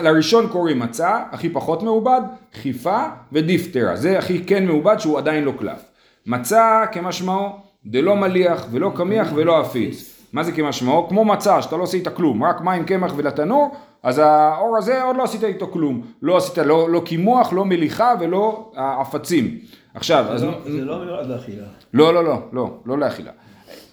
[0.03, 2.21] לראשון קוראים מצה, הכי פחות מעובד,
[2.63, 3.97] חיפה ודיפטרה.
[3.97, 5.81] זה הכי כן מעובד שהוא עדיין לא קלף.
[6.27, 7.49] מצה כמשמעו
[7.87, 10.16] דלא מליח ולא קמיח ולא עפיץ.
[10.37, 11.09] מה זה כמשמעו?
[11.09, 15.25] כמו מצה שאתה לא עשית כלום, רק מים קמח ולתנור, אז האור הזה עוד לא
[15.25, 16.03] עשית איתו כלום.
[16.23, 19.59] לא עשית לא, לא קימוח, לא מליחה ולא העפצים.
[19.95, 20.41] עכשיו, אז...
[20.41, 21.63] זה לא- זה לא מיועד לאכילה.
[21.95, 23.31] לא, לא, לא, לא, לא לאכילה.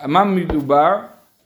[0.06, 0.96] מה מדובר?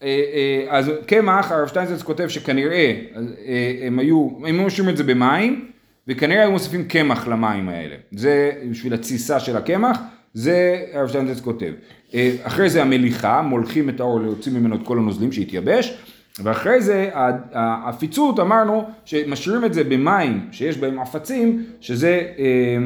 [0.04, 4.98] אה, אה, אז קמח, הרב שטיינזרץ כותב שכנראה אה, הם היו, הם היו משאירים את
[4.98, 5.72] זה במים,
[6.08, 7.96] וכנראה היו מוסיפים קמח למים האלה.
[8.12, 10.00] זה בשביל התסיסה של הקמח,
[10.34, 11.72] זה הרב שטיינזרץ כותב.
[12.14, 15.98] אה, אחרי זה המליחה, מולכים את האור, להוציא ממנו את כל הנוזלים שהתייבש,
[16.44, 17.10] ואחרי זה
[17.54, 22.78] העפיצות, אמרנו שמשאירים את זה במים שיש בהם עפצים, שזה אה,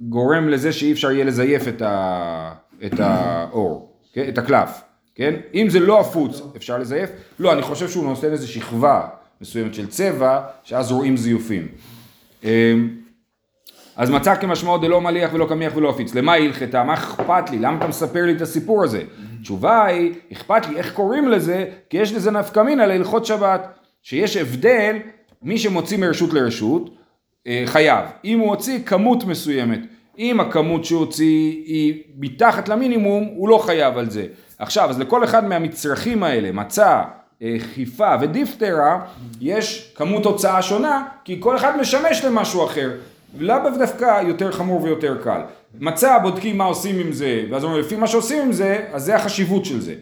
[0.00, 2.52] גורם לזה שאי אפשר יהיה לזייף את, ה,
[2.86, 4.24] את האור, כן?
[4.28, 4.82] את הקלף,
[5.14, 5.34] כן?
[5.54, 7.10] אם זה לא עפוץ, אפשר לזייף?
[7.38, 9.06] לא, אני חושב שהוא נותן איזו שכבה
[9.40, 11.68] מסוימת של צבע, שאז רואים זיופים.
[13.98, 16.14] אה, אז מצא כמשמעו דלא מליח ולא קמיח ולא עפיץ.
[16.14, 16.84] למה היא הלכתה?
[16.84, 17.58] מה אכפת לי?
[17.58, 19.02] למה אתה מספר לי את הסיפור הזה?
[19.40, 23.68] התשובה היא, אכפת לי איך קוראים לזה, כי יש לזה נפקא מינה להלכות שבת.
[24.02, 24.96] שיש הבדל,
[25.42, 26.90] מי שמוציא מרשות לרשות,
[27.46, 28.04] אה, חייב.
[28.24, 29.80] אם הוא הוציא כמות מסוימת,
[30.18, 34.26] אם הכמות שהוא הוציא היא מתחת למינימום, הוא לא חייב על זה.
[34.58, 37.02] עכשיו, אז לכל אחד מהמצרכים האלה, מצה,
[37.74, 39.00] חיפה ודיפטרה
[39.40, 42.90] יש כמות הוצאה שונה, כי כל אחד משמש למשהו אחר.
[43.38, 45.40] לאו דווקא יותר חמור ויותר קל.
[45.80, 49.16] מצה בודקים מה עושים עם זה, ואז אומרים לפי מה שעושים עם זה, אז זה
[49.16, 49.94] החשיבות של זה.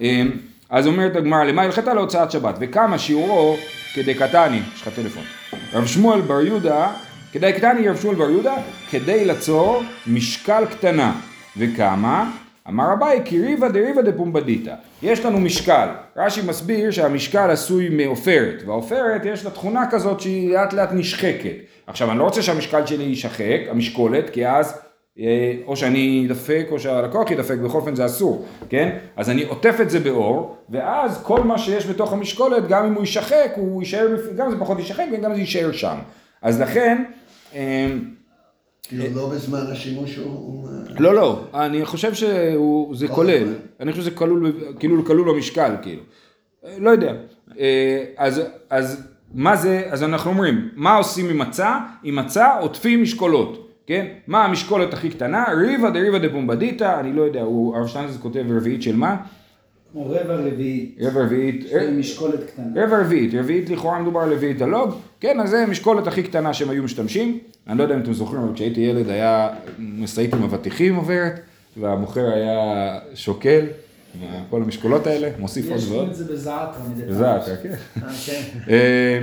[0.00, 0.30] אמ,
[0.70, 2.54] אז אומרת הגמרא, למה הלכתה להוצאת שבת?
[2.60, 3.56] וכמה שיעורו
[3.94, 5.22] כדי קטני, יש לך טלפון.
[5.72, 6.92] רב שמואל בר יהודה,
[7.32, 8.54] כדי קטני רב שמואל בר יהודה,
[8.90, 11.12] כדי לצור משקל קטנה.
[11.56, 12.30] וכמה?
[12.68, 14.74] אמר אביי כי ריבה דריבה דפומבדיתא.
[15.02, 15.88] יש לנו משקל.
[16.16, 21.54] רש"י מסביר שהמשקל עשוי מעופרת, והעופרת יש לה תכונה כזאת שהיא לאט לאט נשחקת.
[21.86, 24.78] עכשיו אני לא רוצה שהמשקל שלי יישחק, המשקולת, כי אז
[25.18, 28.96] אה, או שאני אדפק או שהלקוח ידפק, בכל אופן זה אסור, כן?
[29.16, 33.00] אז אני עוטף את זה באור, ואז כל מה שיש בתוך המשקולת, גם אם הוא
[33.00, 35.96] יישחק, הוא יישאר, גם זה פחות יישחק וגם זה יישאר שם.
[36.42, 37.04] אז לכן...
[38.92, 40.68] אה, כאילו לא בזמן השימוש הוא...
[40.98, 46.02] לא, לא, אני חושב שזה כולל, אני חושב שזה כלול, כאילו כלול במשקל, כאילו.
[46.78, 47.12] לא יודע.
[47.58, 51.78] אה, אז, אז מה זה, אז אנחנו אומרים, מה עושים עם מצה?
[52.02, 53.68] עם מצה עוטפים משקולות.
[53.86, 54.06] כן?
[54.26, 55.44] מה המשקולת הכי קטנה?
[55.56, 57.40] ריבה דריבה דפומבדיתא, אני לא יודע,
[57.74, 59.16] הרב שטיינזרס כותב רביעית של מה?
[59.92, 60.96] כמו רבע רביעית.
[61.00, 61.66] רבע רביעית.
[61.98, 62.84] משקולת קטנה.
[62.84, 66.70] רבע רביעית, רביעית לכאורה מדובר על רביעית הלוג, כן, אז זה המשקולת הכי קטנה שהם
[66.70, 67.38] היו משתמשים.
[67.68, 71.40] אני לא יודע אם אתם זוכרים, אבל כשהייתי ילד היה משאית עם אבטיחים עוברת,
[71.76, 73.64] והמוכר היה שוקל.
[74.50, 76.04] כל המשקולות האלה, מוסיף עוד ועוד.
[76.04, 77.10] יש את זה בזעתרה מדי פעם.
[77.10, 77.72] בזעתרה, כן.
[78.02, 78.42] אה, כן.
[78.68, 79.18] אה,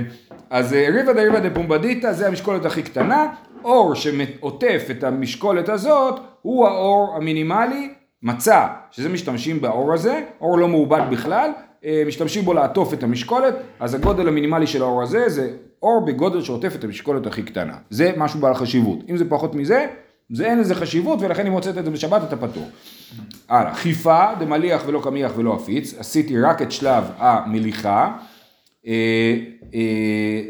[0.50, 3.26] אז ריבה דריבה דפומבדיתא זה המשקולת הכי קטנה,
[3.64, 7.88] אור שעוטף את המשקולת הזאת הוא האור המינימלי
[8.22, 11.50] מצה, שזה משתמשים באור הזה, אור לא מעובד בכלל,
[11.84, 15.50] אה, משתמשים בו לעטוף את המשקולת, אז הגודל המינימלי של האור הזה זה
[15.82, 17.76] אור בגודל שעוטף את המשקולת הכי קטנה.
[17.90, 18.98] זה משהו בעל חשיבות.
[19.10, 19.86] אם זה פחות מזה,
[20.32, 22.68] זה אין לזה חשיבות ולכן אם הוצאת את זה בשבת אתה פטור.
[23.48, 28.16] הלאה, חיפה דמליח ולא קמיח ולא עפיץ, עשיתי רק את שלב המליחה,
[28.86, 29.36] אה,
[29.74, 30.42] אה,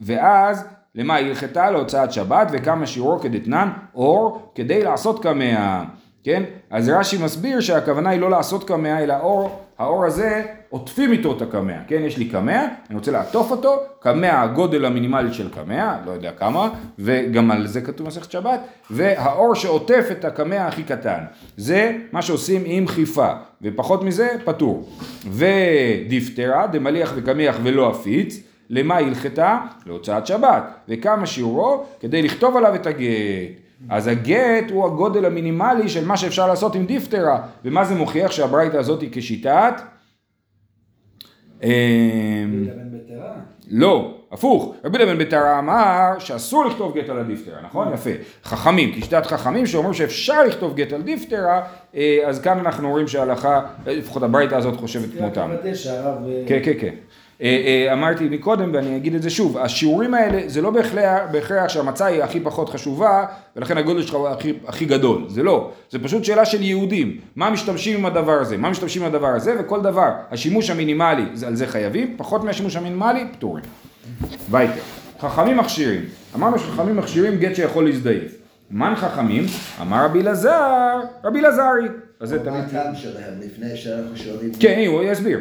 [0.00, 0.64] ואז
[0.94, 5.84] למה היא הלכתה להוצאת שבת וכמה שיעורו כדתנן אור כדי לעשות קמע,
[6.24, 6.42] כן?
[6.70, 11.42] אז רש"י מסביר שהכוונה היא לא לעשות קמע אלא אור, האור הזה עוטפים איתו את
[11.42, 12.02] הקמע, כן?
[12.04, 16.68] יש לי קמע, אני רוצה לעטוף אותו, קמע הגודל המינימלי של קמע, לא יודע כמה,
[16.98, 21.24] וגם על זה כתוב מסכת שבת, והאור שעוטף את הקמע הכי קטן,
[21.56, 24.88] זה מה שעושים עם חיפה, ופחות מזה פטור.
[25.30, 29.58] ודיפטרה, דמליח וקמיח ולא עפיץ, למה הלכתה?
[29.86, 30.62] להוצאת שבת.
[30.88, 31.84] וכמה שיעורו?
[32.00, 33.67] כדי לכתוב עליו את הגט.
[33.88, 37.42] אז הגט הוא הגודל המינימלי של מה שאפשר לעשות עם דיפטרה.
[37.64, 39.80] ומה זה מוכיח שהברייתא הזאת היא כשיטת?
[41.62, 41.68] אמ,
[43.70, 47.92] לא, הפוך, רבי בן ביתרה אמר שאסור לכתוב גט על הדיפטרה, נכון?
[47.92, 48.10] יפה.
[48.44, 51.62] חכמים, כשיטת חכמים שאומרים שאפשר לכתוב גט על דיפטרה,
[51.94, 55.50] אה, אז כאן אנחנו רואים שההלכה, לפחות הברייתא הזאת חושבת כמותם.
[56.46, 56.94] כן, כן, כן.
[57.42, 60.70] אה, אה, אמרתי מקודם ואני אגיד את זה שוב, השיעורים האלה זה לא
[61.32, 65.70] בהכרח שהמצה היא הכי פחות חשובה ולכן הגודל שלך הוא הכי, הכי גדול, זה לא,
[65.90, 69.54] זה פשוט שאלה של יהודים, מה משתמשים עם הדבר הזה, מה משתמשים עם הדבר הזה?
[69.60, 73.64] וכל דבר, השימוש המינימלי על זה חייבים, פחות מהשימוש המינימלי פטורים.
[74.50, 74.80] וייטר,
[75.20, 78.34] חכמים מכשירים, אמרנו שחכמים מכשירים גט שיכול להזדייף,
[78.70, 79.44] מן חכמים?
[79.82, 81.88] אמר רבי אלעזר, רבי אלעזרי.
[82.20, 82.52] אז זה תמיד...
[82.52, 83.34] מה הטעם שלהם?
[83.40, 84.50] לפני שאנחנו שואלים?
[84.60, 85.38] כן, הוא יסביר.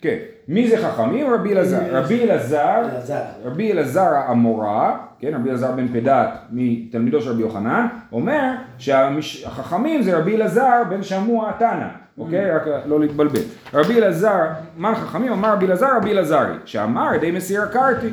[0.00, 0.16] כן.
[0.48, 1.34] מי זה חכמים?
[1.34, 1.80] רבי אלעזר.
[1.90, 2.82] רבי אלעזר,
[3.44, 10.18] רבי אלעזר האמורה, כן, רבי אלעזר בן פדת מתלמידו של רבי יוחנן, אומר שהחכמים זה
[10.18, 12.50] רבי אלעזר בן שמוע תנא, אוקיי?
[12.50, 13.40] רק לא להתבלבל.
[13.74, 15.32] רבי אלעזר, מה חכמים?
[15.32, 18.08] אמר רבי אלעזר רבי אלעזרי, שאמר ידי מסיר קרתי.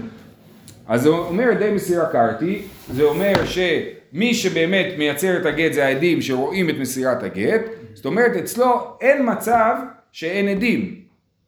[0.87, 2.61] אז הוא אומר ידי מסיר קרתי,
[2.93, 7.61] זה אומר שמי שבאמת מייצר את הגט זה העדים שרואים את מסירת הגט,
[7.93, 9.75] זאת אומרת אצלו אין מצב
[10.11, 11.04] שאין עדים,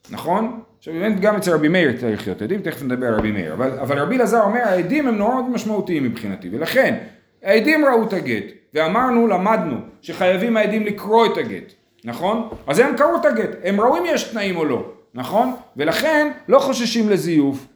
[0.10, 0.60] נכון?
[0.80, 3.80] עכשיו באמת גם אצל רבי מאיר צריך להיות עדים, תכף נדבר על רבי מאיר, אבל,
[3.80, 6.98] אבל רבי אלעזר אומר העדים הם נורא משמעותיים מבחינתי, ולכן
[7.44, 11.74] העדים ראו את הגט, ואמרנו, למדנו, שחייבים העדים לקרוא את הגט,
[12.06, 12.50] נכון?
[12.68, 15.56] אז הם קראו את הגט, הם ראו אם יש תנאים או לא, נכון?
[15.78, 17.68] ולכן לא חוששים לזיוף.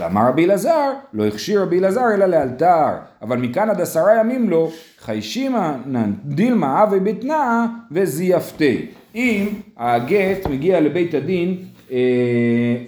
[0.00, 2.88] ואמר רבי אלעזר, לא הכשיר רבי אלעזר אלא לאלתר,
[3.22, 5.76] אבל מכאן עד עשרה ימים לו, חיישימה
[6.24, 8.90] דילמה אבי בתנאה וזייפתי.
[9.14, 11.56] אם הגט מגיע לבית הדין
[11.90, 11.96] אה,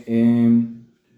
[0.08, 0.14] אה,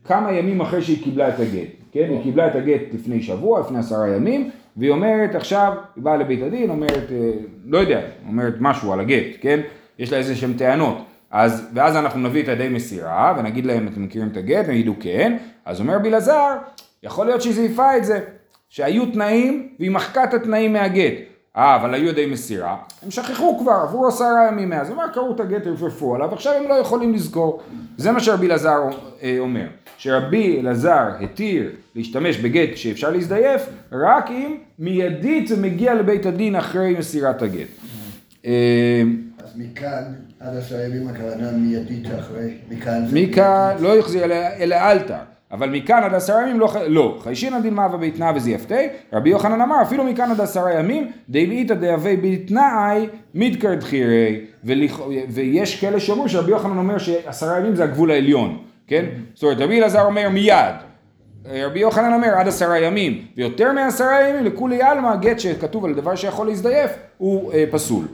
[0.04, 2.06] כמה ימים אחרי שהיא קיבלה את הגט, כן?
[2.10, 6.42] היא קיבלה את הגט לפני שבוע, לפני עשרה ימים, והיא אומרת עכשיו, היא באה לבית
[6.42, 7.30] הדין, אומרת, אה,
[7.66, 9.60] לא יודע, אומרת משהו על הגט, כן?
[9.98, 10.98] יש לה איזה שהן טענות.
[11.30, 14.94] אז, ואז אנחנו נביא את ידי מסירה ונגיד להם אתם מכירים את הגט, והם יגידו
[15.00, 16.56] כן, אז אומר בלעזר,
[17.02, 18.20] יכול להיות שהיא זייפה את זה,
[18.68, 21.14] שהיו תנאים והיא מחקה את התנאים מהגט,
[21.56, 25.40] אה, אבל היו ידי מסירה, הם שכחו כבר, עברו עשרה ימים מאז, אמר, קראו את
[25.40, 27.62] הגט, רפרפו עליו, עכשיו הם לא יכולים לזכור.
[27.96, 28.80] זה מה שרבי אלעזר
[29.22, 29.66] אה, אומר,
[29.98, 36.94] שרבי אלעזר התיר להשתמש בגט שאפשר להזדייף, רק אם מיידית זה מגיע לבית הדין אחרי
[36.98, 37.66] מסירת הגט.
[38.46, 39.02] אה,
[39.44, 40.02] אז מכאן
[40.40, 45.14] עד עשרה ימים הכוונה מיידית אחרי, מכאן זה מכאן לא יחזיר אלא- אלא אלתר.
[45.52, 47.18] אבל מכאן עד עשרה ימים לא, לא.
[47.22, 53.06] חיישינא דילמאווה ביתנא וזייפתי, רבי יוחנן אמר אפילו מכאן עד עשרה ימים, דאמאיתא דהווה ביתנאי
[53.34, 54.40] מידקר דחירי,
[55.28, 59.04] ויש כאלה שאומרים שרבי יוחנן אומר שעשרה ימים זה הגבול העליון, כן?
[59.34, 60.74] זאת אומרת רבי אלעזר אומר מיד,
[61.46, 66.16] רבי יוחנן אומר עד עשרה ימים, ויותר מעשרה ימים לכולי עלמא גט שכתוב על דבר
[66.16, 68.04] שיכול להזדייף הוא אה, פסול.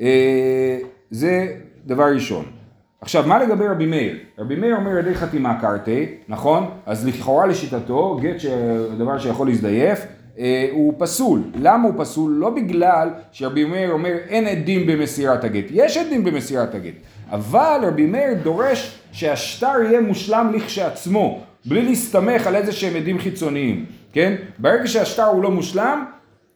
[0.00, 0.78] אה,
[1.10, 1.46] זה
[1.86, 2.61] דבר ראשון.
[3.02, 4.18] עכשיו, מה לגבי רבי מאיר?
[4.38, 6.70] רבי מאיר אומר ידי חתימה קרתי, נכון?
[6.86, 10.06] אז לכאורה לשיטתו, גט שדבר שיכול להזדייף,
[10.38, 11.42] אה, הוא פסול.
[11.54, 12.32] למה הוא פסול?
[12.32, 15.64] לא בגלל שרבי מאיר אומר אין עדים במסירת הגט.
[15.70, 16.94] יש עדים במסירת הגט.
[17.30, 23.84] אבל רבי מאיר דורש שהשטר יהיה מושלם לכשעצמו, בלי להסתמך על איזה שהם עדים חיצוניים,
[24.12, 24.34] כן?
[24.58, 26.04] ברגע שהשטר הוא לא מושלם,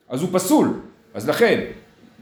[0.09, 0.69] אז הוא פסול.
[1.15, 1.61] אז לכן,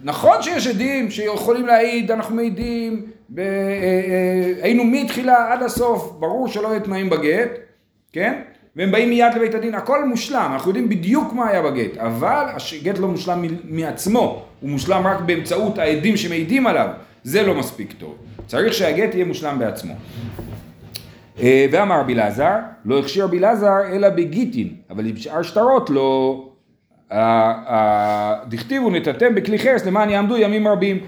[0.05, 6.49] נכון שיש עדים שיכולים להעיד, אנחנו מעידים, ב, אה, אה, היינו מתחילה עד הסוף, ברור
[6.49, 7.51] שלא יהיו תנאים בגט,
[8.13, 8.41] כן?
[8.77, 12.45] והם באים מיד לבית הדין, הכל מושלם, אנחנו יודעים בדיוק מה היה בגט, אבל
[12.81, 16.89] הגט לא מושלם מעצמו, הוא מושלם רק באמצעות העדים שמעידים עליו,
[17.25, 18.17] זה לא מספיק טוב.
[18.47, 19.95] צריך שהגט יהיה מושלם בעצמו.
[21.41, 26.41] אה, ואמר רבי אלעזר, לא הכשיר רבי אלעזר אלא בגיטין, אבל בשאר שטרות לא...
[28.49, 30.99] דכתיבו נתתם בכלי חרס למען יעמדו ימים רבים.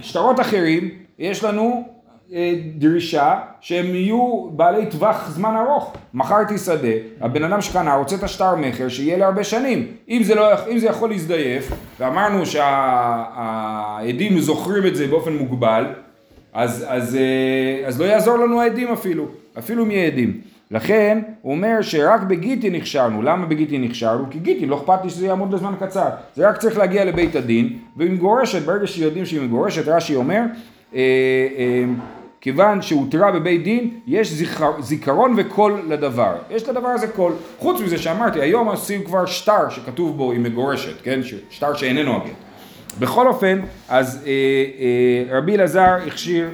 [0.00, 1.84] שטרות אחרים, יש לנו
[2.32, 5.96] אה, דרישה שהם יהיו בעלי טווח זמן ארוך.
[6.14, 6.88] מכרתי שדה,
[7.20, 9.86] הבן אדם שקנה רוצה את השטר מכר שיהיה להרבה שנים.
[10.08, 15.84] אם זה, לא, אם זה יכול להזדייף, ואמרנו שהעדים זוכרים את זה באופן מוגבל,
[16.52, 19.26] אז, אז, אה, אז לא יעזור לנו העדים אפילו,
[19.58, 20.40] אפילו אם יהיה עדים.
[20.70, 24.24] לכן הוא אומר שרק בגיטין הכשרנו, למה בגיטין הכשרנו?
[24.30, 27.78] כי גיטין לא אכפת לי שזה יעמוד לזמן קצר, זה רק צריך להגיע לבית הדין,
[27.96, 30.42] והיא מגורשת, ברגע שיודעים שהיא מגורשת, רש"י אומר,
[32.40, 36.34] כיוון שהותרה בבית דין, יש זיכר, זיכרון וקול לדבר.
[36.50, 37.32] יש לדבר הזה קול.
[37.58, 41.20] חוץ מזה שאמרתי, היום עושים כבר שטר שכתוב בו היא מגורשת, כן?
[41.50, 42.34] שטר שאיננו הגט.
[42.98, 46.48] בכל אופן, אז אה, אה, רבי אלעזר הכשיר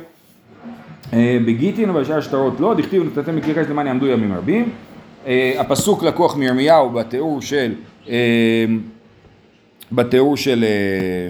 [1.12, 4.68] אה, בגיטין ובשאר שטרות לא, דכתיב נתתם חרס למען יעמדו ימים רבים.
[5.26, 7.72] אה, הפסוק לקוח מירמיהו בתיאור של,
[8.08, 8.64] אה,
[9.92, 11.28] בתיאור של, אה, אה,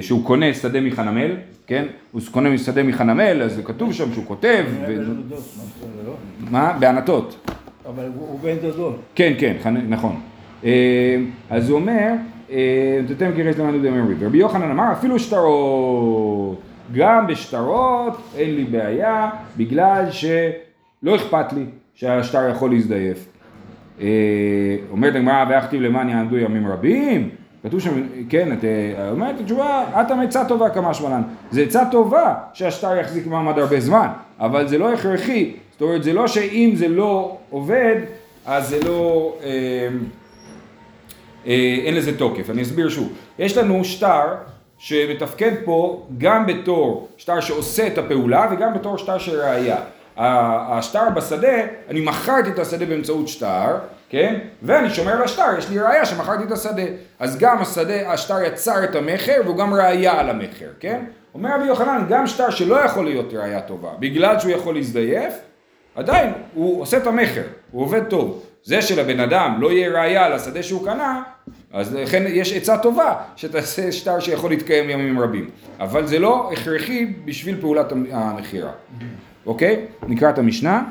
[0.00, 1.30] שהוא קונה שדה מחנמל,
[1.66, 1.84] כן?
[2.12, 4.64] הוא קונה שדה מחנמל, אז זה כתוב שם שהוא כותב,
[6.50, 6.78] מה לא?
[6.78, 7.48] בענתות.
[7.88, 8.96] אבל הוא בן דודות.
[9.14, 9.56] כן, כן,
[9.88, 10.20] נכון.
[10.64, 11.16] אה,
[11.50, 12.12] אז הוא אומר,
[12.50, 13.00] אה,
[13.36, 14.14] כרס למען יהודי אמרי.
[14.26, 16.60] רבי יוחנן אמר, אפילו שטרות,
[16.94, 23.28] גם בשטרות אין לי בעיה, בגלל שלא אכפת לי שהשטר יכול להזדייף.
[24.00, 24.06] אה,
[24.90, 27.30] אומרת הגמרא, ואכתיב למען יעמדו ימים רבים?
[27.62, 31.22] כתוב שם, כן, את אה, אומרת התשובה, אטם עצה טובה כמה שמלן.
[31.50, 34.08] זה עצה טובה שהשטר יחזיק מעמד הרבה זמן,
[34.40, 35.54] אבל זה לא הכרחי.
[35.72, 37.96] זאת אומרת, זה לא שאם זה לא עובד,
[38.46, 39.34] אז זה לא...
[39.42, 39.48] אה,
[41.46, 42.50] אה, אין לזה תוקף.
[42.50, 43.12] אני אסביר שוב.
[43.38, 44.24] יש לנו שטר
[44.78, 49.76] שמתפקד פה גם בתור שטר שעושה את הפעולה וגם בתור שטר של ראייה.
[50.16, 51.56] השטר בשדה,
[51.88, 53.76] אני מכרתי את השדה באמצעות שטר,
[54.08, 54.38] כן?
[54.62, 56.82] ואני שומר על השטר, יש לי ראייה שמכרתי את השדה.
[57.18, 61.04] אז גם השדה, השטר יצר את המכר והוא גם ראייה על המכר, כן?
[61.34, 65.34] אומר רבי יוחנן, גם שטר שלא יכול להיות ראייה טובה, בגלל שהוא יכול להזדייף,
[65.94, 68.44] עדיין הוא עושה את המכר, הוא עובד טוב.
[68.64, 71.22] זה שלבן אדם לא יהיה ראייה על השדה שהוא קנה,
[71.72, 75.50] אז לכן יש עצה טובה שתעשה שטר שיכול להתקיים ימים רבים.
[75.80, 78.70] אבל זה לא הכרחי בשביל פעולת המכירה.
[79.46, 79.84] אוקיי?
[80.08, 80.82] נקרא את המשנה.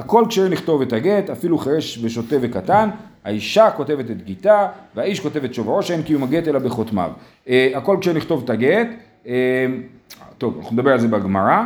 [0.00, 2.90] הכל כשיר לכתוב את הגט, אפילו חירש ושוטה וקטן,
[3.24, 7.10] האישה כותבת את גיתה, והאיש כותב את שוברו, שאין קיום הגט אלא בחותמיו.
[7.48, 8.88] אה, הכל כשיר לכתוב את הגט,
[9.26, 9.66] אה,
[10.38, 11.62] טוב, אנחנו נדבר על זה בגמרא,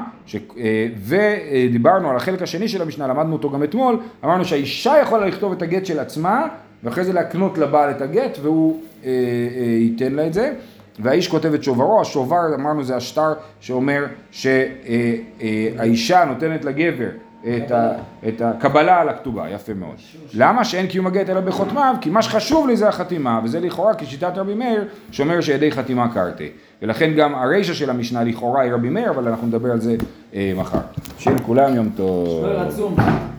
[0.56, 5.52] אה, ודיברנו על החלק השני של המשנה, למדנו אותו גם אתמול, אמרנו שהאישה יכולה לכתוב
[5.52, 6.46] את הגט של עצמה,
[6.84, 10.52] ואחרי זה להקנות לבעל את הגט, והוא אה, אה, ייתן לה את זה.
[10.98, 17.08] והאיש כותב את שוברו, השובר אמרנו זה השטר שאומר שהאישה נותנת לגבר
[17.44, 17.92] את, ה,
[18.28, 19.96] את הקבלה על הכתובה, יפה מאוד.
[20.34, 21.94] למה שאין קיום הגט אלא בחותמיו?
[22.00, 26.48] כי מה שחשוב לי זה החתימה, וזה לכאורה כשיטת רבי מאיר שאומר שידי חתימה קרתי.
[26.82, 29.96] ולכן גם הרישא של המשנה לכאורה היא רבי מאיר, אבל אנחנו נדבר על זה
[30.34, 30.78] אה, מחר.
[31.18, 32.46] שיהיה לכולם יום טוב.